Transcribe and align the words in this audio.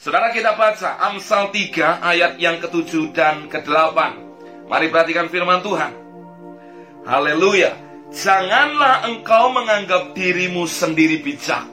Saudara 0.00 0.32
kita 0.32 0.56
baca 0.56 0.96
Amsal 1.12 1.52
3 1.52 2.00
ayat 2.00 2.40
yang 2.40 2.56
ke-7 2.56 3.12
dan 3.12 3.52
ke-8. 3.52 3.98
Mari 4.64 4.88
perhatikan 4.88 5.28
firman 5.28 5.60
Tuhan. 5.60 5.92
Haleluya. 7.04 7.76
Janganlah 8.08 9.04
engkau 9.04 9.52
menganggap 9.52 10.16
dirimu 10.16 10.64
sendiri 10.64 11.20
bijak. 11.20 11.68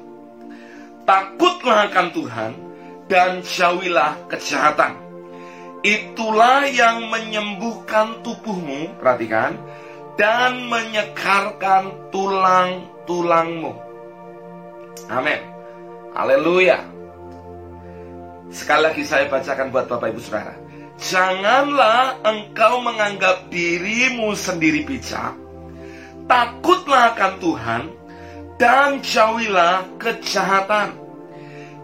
Takutlah 1.08 1.88
akan 1.88 2.08
Tuhan 2.12 2.52
dan 3.08 3.48
jauhilah 3.48 4.28
kejahatan. 4.28 5.00
Itulah 5.88 6.68
yang 6.68 7.08
menyembuhkan 7.08 8.28
tubuhmu, 8.28 9.00
perhatikan, 9.00 9.56
dan 10.20 10.68
menyegarkan 10.68 12.12
tulang-tulangmu. 12.12 13.72
Amin. 15.08 15.40
Haleluya. 16.12 16.97
Sekali 18.48 18.82
lagi 18.88 19.04
saya 19.04 19.28
bacakan 19.28 19.76
buat 19.76 19.92
Bapak 19.92 20.16
Ibu 20.16 20.22
Saudara. 20.24 20.56
Janganlah 20.98 22.24
engkau 22.24 22.80
menganggap 22.80 23.52
dirimu 23.52 24.34
sendiri 24.34 24.88
bijak. 24.88 25.36
Takutlah 26.32 27.14
akan 27.14 27.34
Tuhan 27.44 27.84
dan 28.56 29.04
jauhilah 29.04 30.00
kejahatan. 30.00 30.96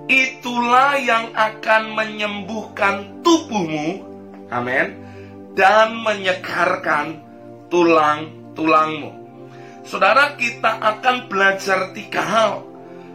Itulah 0.07 0.99
yang 0.99 1.31
akan 1.35 1.95
menyembuhkan 1.95 3.23
tubuhmu. 3.23 4.03
Amin. 4.47 4.99
Dan 5.53 5.99
menyegarkan 5.99 7.21
tulang-tulangmu. 7.69 9.11
Saudara, 9.83 10.39
kita 10.39 10.79
akan 10.79 11.27
belajar 11.27 11.91
tiga 11.91 12.23
hal. 12.23 12.53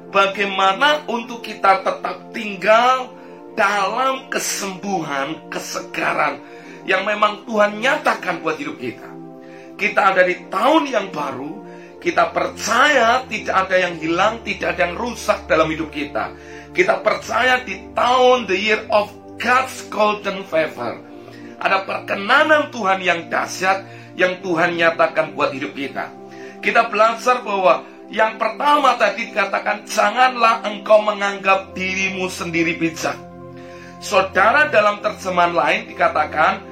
Bagaimana 0.09 1.05
untuk 1.09 1.45
kita 1.45 1.85
tetap 1.85 2.33
tinggal 2.33 3.18
dalam 3.59 4.31
kesembuhan, 4.31 5.51
kesegaran 5.51 6.39
yang 6.87 7.03
memang 7.03 7.43
Tuhan 7.43 7.83
nyatakan 7.83 8.39
buat 8.39 8.55
hidup 8.55 8.79
kita. 8.79 9.11
Kita 9.75 10.15
ada 10.15 10.23
di 10.23 10.47
tahun 10.47 10.87
yang 10.87 11.11
baru, 11.11 11.67
kita 11.99 12.31
percaya 12.31 13.27
tidak 13.27 13.67
ada 13.67 13.77
yang 13.83 13.99
hilang, 13.99 14.47
tidak 14.47 14.79
ada 14.79 14.87
yang 14.87 14.95
rusak 14.95 15.51
dalam 15.51 15.67
hidup 15.75 15.91
kita. 15.91 16.31
Kita 16.71 17.03
percaya 17.03 17.59
di 17.67 17.91
tahun 17.99 18.47
the 18.47 18.55
year 18.55 18.83
of 18.95 19.11
God's 19.43 19.91
golden 19.91 20.47
favor. 20.47 21.03
Ada 21.59 21.83
perkenanan 21.83 22.71
Tuhan 22.71 23.03
yang 23.03 23.27
dahsyat 23.27 23.83
yang 24.15 24.39
Tuhan 24.39 24.79
nyatakan 24.79 25.35
buat 25.35 25.51
hidup 25.51 25.75
kita. 25.75 26.15
Kita 26.63 26.87
belajar 26.87 27.43
bahwa 27.43 27.83
yang 28.09 28.39
pertama 28.39 28.95
tadi 28.95 29.35
dikatakan 29.35 29.83
janganlah 29.87 30.63
engkau 30.63 31.03
menganggap 31.03 31.75
dirimu 31.75 32.31
sendiri 32.31 32.79
bijak. 32.79 33.28
Saudara 33.99 34.71
dalam 34.71 35.03
terjemahan 35.03 35.55
lain 35.55 35.81
dikatakan, 35.91 36.63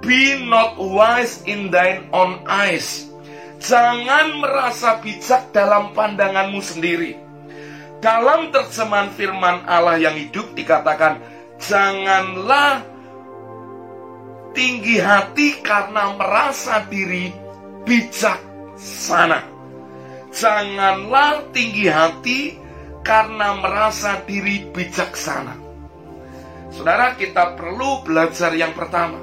Be 0.00 0.40
not 0.40 0.80
wise 0.80 1.44
in 1.44 1.68
thine 1.68 2.08
own 2.16 2.40
eyes. 2.48 3.04
Jangan 3.60 4.40
merasa 4.40 4.96
bijak 5.04 5.52
dalam 5.52 5.92
pandanganmu 5.92 6.60
sendiri. 6.64 7.20
Dalam 8.00 8.48
terjemahan 8.48 9.12
firman 9.12 9.68
Allah 9.68 10.00
yang 10.00 10.16
hidup 10.16 10.56
dikatakan, 10.56 11.20
Janganlah 11.60 12.80
tinggi 14.56 14.96
hati 14.96 15.60
karena 15.60 16.16
merasa 16.16 16.80
diri 16.88 17.28
bijaksana. 17.84 19.44
Janganlah 20.32 21.52
tinggi 21.52 21.92
hati 21.92 22.56
karena 23.04 23.60
merasa 23.60 24.24
diri 24.24 24.64
bijaksana. 24.72 25.69
Saudara, 26.70 27.18
kita 27.18 27.58
perlu 27.58 28.06
belajar 28.06 28.54
yang 28.54 28.70
pertama. 28.72 29.18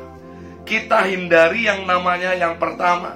Kita 0.67 1.07
hindari 1.07 1.63
yang 1.63 1.87
namanya 1.87 2.35
yang 2.35 2.59
pertama 2.59 3.15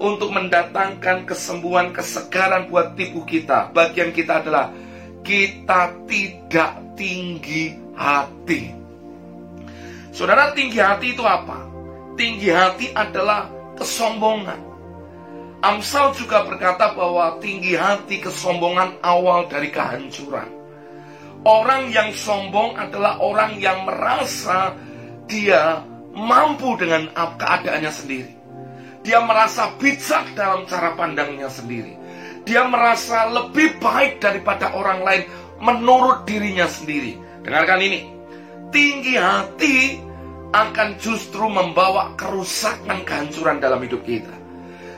untuk 0.00 0.32
mendatangkan 0.32 1.28
kesembuhan, 1.28 1.92
kesegaran 1.92 2.72
buat 2.72 2.96
tubuh 2.96 3.28
kita. 3.28 3.68
Bagian 3.76 4.16
kita 4.16 4.40
adalah 4.40 4.72
kita 5.20 5.92
tidak 6.08 6.72
tinggi 6.96 7.76
hati. 7.92 8.72
Saudara, 10.16 10.56
tinggi 10.56 10.80
hati 10.80 11.12
itu 11.12 11.20
apa? 11.20 11.60
Tinggi 12.16 12.48
hati 12.48 12.88
adalah 12.96 13.52
kesombongan. 13.76 14.56
Amsal 15.60 16.16
juga 16.16 16.48
berkata 16.48 16.96
bahwa 16.96 17.36
tinggi 17.44 17.76
hati 17.76 18.24
kesombongan 18.24 18.96
awal 19.04 19.44
dari 19.52 19.68
kehancuran. 19.68 20.55
Orang 21.42 21.92
yang 21.92 22.14
sombong 22.14 22.78
adalah 22.78 23.20
orang 23.20 23.60
yang 23.60 23.84
merasa 23.84 24.72
dia 25.28 25.82
mampu 26.16 26.78
dengan 26.80 27.10
keadaannya 27.12 27.92
sendiri. 27.92 28.32
Dia 29.06 29.22
merasa 29.22 29.70
bijak 29.78 30.34
dalam 30.34 30.66
cara 30.66 30.96
pandangnya 30.98 31.46
sendiri. 31.46 31.94
Dia 32.46 32.66
merasa 32.66 33.26
lebih 33.30 33.78
baik 33.78 34.18
daripada 34.22 34.74
orang 34.74 35.02
lain 35.02 35.22
menurut 35.62 36.26
dirinya 36.26 36.66
sendiri. 36.66 37.14
Dengarkan 37.42 37.82
ini. 37.82 38.00
Tinggi 38.74 39.14
hati 39.14 40.02
akan 40.50 40.98
justru 40.98 41.46
membawa 41.46 42.14
kerusakan 42.18 43.06
kehancuran 43.06 43.62
dalam 43.62 43.78
hidup 43.82 44.02
kita. 44.02 44.34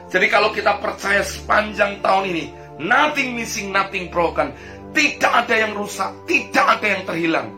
Jadi 0.09 0.27
kalau 0.33 0.57
kita 0.57 0.81
percaya 0.81 1.21
sepanjang 1.21 2.01
tahun 2.01 2.33
ini, 2.33 2.45
nothing 2.81 3.37
missing, 3.37 3.69
nothing 3.69 4.09
broken, 4.09 4.57
tidak 4.93 5.33
ada 5.47 5.55
yang 5.55 5.73
rusak, 5.77 6.11
tidak 6.25 6.79
ada 6.79 6.87
yang 6.87 7.03
terhilang. 7.05 7.49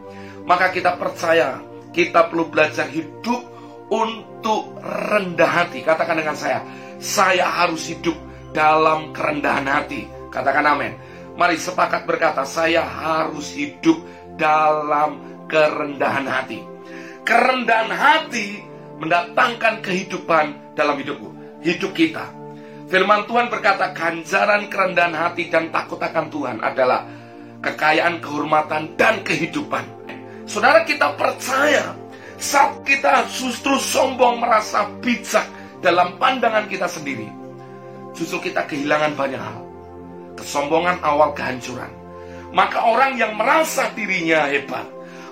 Maka 0.45 0.75
kita 0.75 0.99
percaya 0.99 1.63
kita 1.91 2.31
perlu 2.31 2.51
belajar 2.51 2.87
hidup 2.87 3.43
untuk 3.91 4.79
rendah 4.83 5.51
hati. 5.51 5.83
Katakan 5.83 6.23
dengan 6.23 6.39
saya, 6.39 6.63
saya 7.03 7.47
harus 7.51 7.91
hidup 7.91 8.15
dalam 8.55 9.11
kerendahan 9.11 9.67
hati. 9.67 10.07
Katakan 10.31 10.67
amin. 10.67 10.95
Mari 11.35 11.59
sepakat 11.59 12.07
berkata, 12.07 12.47
saya 12.47 12.85
harus 12.85 13.55
hidup 13.55 13.99
dalam 14.39 15.45
kerendahan 15.51 16.27
hati. 16.27 16.63
Kerendahan 17.27 17.91
hati 17.91 18.63
mendatangkan 19.01 19.81
kehidupan 19.81 20.77
dalam 20.77 21.01
hidupku, 21.01 21.33
hidup 21.65 21.93
kita. 21.97 22.40
Firman 22.91 23.23
Tuhan 23.31 23.47
berkata, 23.47 23.95
ganjaran 23.95 24.67
kerendahan 24.67 25.15
hati 25.15 25.47
dan 25.47 25.71
takut 25.71 26.03
akan 26.03 26.27
Tuhan 26.27 26.59
adalah 26.59 27.07
kekayaan, 27.63 28.19
kehormatan, 28.19 28.99
dan 28.99 29.23
kehidupan. 29.23 29.87
Saudara 30.43 30.83
kita 30.83 31.15
percaya 31.15 31.95
saat 32.35 32.83
kita 32.83 33.31
justru 33.31 33.79
sombong 33.79 34.43
merasa 34.43 34.91
bijak 34.99 35.47
dalam 35.79 36.19
pandangan 36.19 36.67
kita 36.67 36.91
sendiri, 36.91 37.31
justru 38.11 38.51
kita 38.51 38.67
kehilangan 38.67 39.15
banyak 39.15 39.39
hal. 39.39 39.63
Kesombongan 40.35 40.99
awal 41.07 41.31
kehancuran. 41.31 41.95
Maka 42.51 42.83
orang 42.83 43.15
yang 43.15 43.39
merasa 43.39 43.87
dirinya 43.95 44.51
hebat, 44.51 44.83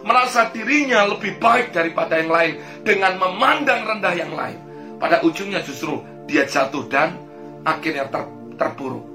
merasa 0.06 0.46
dirinya 0.54 1.10
lebih 1.10 1.42
baik 1.42 1.74
daripada 1.74 2.22
yang 2.22 2.30
lain 2.30 2.54
dengan 2.86 3.18
memandang 3.18 3.82
rendah 3.82 4.14
yang 4.14 4.30
lain, 4.30 4.62
pada 5.02 5.18
ujungnya 5.26 5.58
justru 5.66 5.98
dia 6.30 6.46
jatuh 6.46 6.86
dan 6.86 7.26
akhirnya 7.62 8.10
ter, 8.10 8.22
terpuruk. 8.58 9.06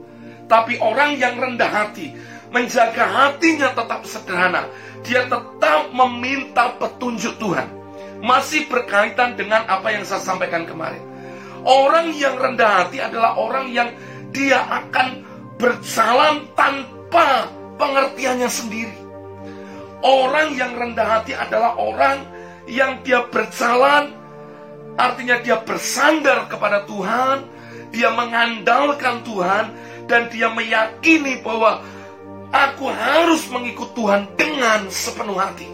Tapi 0.47 0.79
orang 0.79 1.15
yang 1.17 1.39
rendah 1.39 1.71
hati, 1.71 2.13
menjaga 2.53 3.03
hatinya 3.03 3.73
tetap 3.73 4.05
sederhana. 4.05 4.69
Dia 5.03 5.27
tetap 5.27 5.91
meminta 5.91 6.75
petunjuk 6.79 7.41
Tuhan. 7.41 7.67
Masih 8.23 8.71
berkaitan 8.71 9.35
dengan 9.35 9.67
apa 9.67 9.91
yang 9.91 10.07
saya 10.07 10.23
sampaikan 10.23 10.63
kemarin. 10.63 11.01
Orang 11.63 12.15
yang 12.15 12.35
rendah 12.39 12.83
hati 12.83 12.99
adalah 12.99 13.35
orang 13.39 13.71
yang 13.71 13.89
dia 14.31 14.63
akan 14.63 15.23
berjalan 15.59 16.47
tanpa 16.55 17.47
pengertiannya 17.79 18.49
sendiri. 18.51 18.95
Orang 20.03 20.59
yang 20.59 20.75
rendah 20.75 21.07
hati 21.19 21.31
adalah 21.31 21.79
orang 21.79 22.27
yang 22.67 22.99
dia 23.07 23.23
berjalan, 23.27 24.11
artinya 24.99 25.39
dia 25.39 25.63
bersandar 25.63 26.51
kepada 26.51 26.83
Tuhan, 26.83 27.47
dia 27.93 28.09
mengandalkan 28.11 29.21
Tuhan, 29.23 29.65
dan 30.09 30.27
dia 30.33 30.51
meyakini 30.51 31.39
bahwa 31.39 31.79
Aku 32.53 32.85
harus 32.85 33.49
mengikut 33.49 33.97
Tuhan 33.97 34.29
dengan 34.37 34.85
sepenuh 34.85 35.33
hati. 35.41 35.65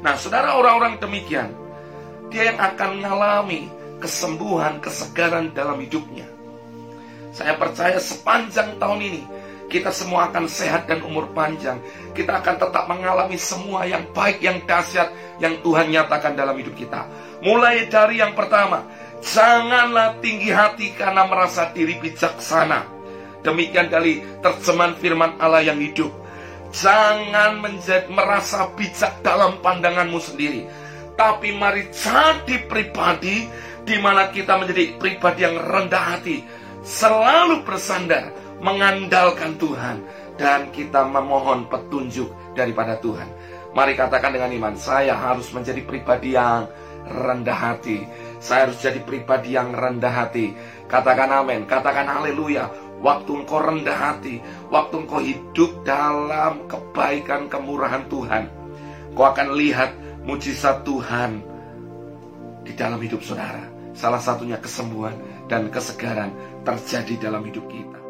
Nah, 0.00 0.16
saudara 0.16 0.56
orang-orang 0.56 0.96
demikian, 0.96 1.52
dia 2.32 2.48
yang 2.48 2.56
akan 2.56 3.04
mengalami 3.04 3.68
kesembuhan, 4.00 4.80
kesegaran 4.80 5.52
dalam 5.52 5.76
hidupnya. 5.76 6.24
Saya 7.36 7.52
percaya 7.60 8.00
sepanjang 8.00 8.80
tahun 8.80 9.12
ini, 9.12 9.22
kita 9.68 9.92
semua 9.92 10.32
akan 10.32 10.48
sehat 10.48 10.88
dan 10.88 11.04
umur 11.04 11.28
panjang. 11.36 11.76
Kita 12.16 12.40
akan 12.40 12.64
tetap 12.64 12.88
mengalami 12.88 13.36
semua 13.36 13.84
yang 13.84 14.08
baik, 14.16 14.40
yang 14.40 14.64
dahsyat, 14.64 15.12
yang 15.36 15.60
Tuhan 15.60 15.92
nyatakan 15.92 16.32
dalam 16.32 16.56
hidup 16.56 16.72
kita. 16.80 17.04
Mulai 17.44 17.92
dari 17.92 18.24
yang 18.24 18.32
pertama, 18.32 18.88
janganlah 19.24 20.18
tinggi 20.20 20.50
hati 20.52 20.92
karena 20.96 21.28
merasa 21.28 21.70
diri 21.72 21.96
bijaksana 22.00 22.96
Demikian 23.46 23.86
dari 23.86 24.18
terjemahan 24.42 24.98
firman 24.98 25.38
Allah 25.38 25.62
yang 25.62 25.78
hidup. 25.78 26.10
Jangan 26.74 27.62
menjadi 27.62 28.10
merasa 28.10 28.66
bijak 28.74 29.22
dalam 29.22 29.62
pandanganmu 29.62 30.18
sendiri. 30.18 30.66
Tapi 31.14 31.54
mari 31.54 31.86
jadi 31.94 32.66
pribadi 32.66 33.46
di 33.86 33.96
mana 34.02 34.34
kita 34.34 34.58
menjadi 34.58 34.98
pribadi 34.98 35.46
yang 35.46 35.62
rendah 35.62 36.18
hati, 36.18 36.42
selalu 36.82 37.62
bersandar, 37.62 38.34
mengandalkan 38.58 39.54
Tuhan 39.62 40.02
dan 40.36 40.68
kita 40.74 41.06
memohon 41.06 41.70
petunjuk 41.70 42.28
daripada 42.58 42.98
Tuhan. 42.98 43.30
Mari 43.72 43.94
katakan 43.94 44.34
dengan 44.34 44.50
iman, 44.52 44.74
saya 44.74 45.14
harus 45.14 45.54
menjadi 45.54 45.86
pribadi 45.86 46.34
yang 46.34 46.66
rendah 47.06 47.56
hati. 47.56 48.02
Saya 48.46 48.70
harus 48.70 48.78
jadi 48.78 49.02
pribadi 49.02 49.58
yang 49.58 49.74
rendah 49.74 50.14
hati. 50.22 50.54
Katakan 50.86 51.42
amin, 51.42 51.66
katakan 51.66 52.06
haleluya. 52.06 52.70
Waktu 53.02 53.42
engkau 53.42 53.58
rendah 53.58 53.98
hati, 53.98 54.38
waktu 54.70 55.02
engkau 55.02 55.18
hidup 55.18 55.82
dalam 55.82 56.62
kebaikan 56.70 57.50
kemurahan 57.50 58.06
Tuhan, 58.06 58.46
kau 59.18 59.26
akan 59.26 59.50
lihat 59.58 59.98
mujizat 60.22 60.86
Tuhan 60.86 61.42
di 62.62 62.70
dalam 62.78 63.02
hidup 63.02 63.18
saudara. 63.26 63.66
Salah 63.98 64.22
satunya 64.22 64.62
kesembuhan 64.62 65.18
dan 65.50 65.66
kesegaran 65.66 66.30
terjadi 66.62 67.26
dalam 67.26 67.42
hidup 67.50 67.66
kita. 67.66 68.05